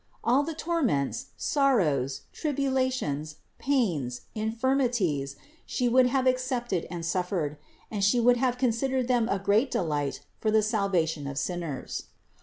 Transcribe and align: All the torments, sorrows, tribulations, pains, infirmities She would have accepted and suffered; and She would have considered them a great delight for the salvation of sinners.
All 0.23 0.41
the 0.41 0.55
torments, 0.55 1.27
sorrows, 1.37 2.21
tribulations, 2.33 3.35
pains, 3.59 4.21
infirmities 4.33 5.35
She 5.63 5.87
would 5.87 6.07
have 6.07 6.25
accepted 6.25 6.87
and 6.89 7.05
suffered; 7.05 7.59
and 7.91 8.03
She 8.03 8.19
would 8.19 8.37
have 8.37 8.57
considered 8.57 9.07
them 9.07 9.29
a 9.29 9.37
great 9.37 9.69
delight 9.69 10.21
for 10.39 10.49
the 10.49 10.63
salvation 10.63 11.27
of 11.27 11.37
sinners. 11.37 12.05